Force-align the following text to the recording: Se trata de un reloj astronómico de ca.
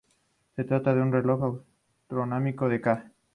Se 0.55 0.63
trata 0.63 0.95
de 0.95 1.01
un 1.03 1.11
reloj 1.11 1.59
astronómico 2.05 2.67
de 2.67 2.81
ca. 2.81 3.11